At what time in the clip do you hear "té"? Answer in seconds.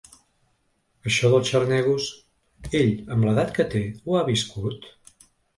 3.75-3.85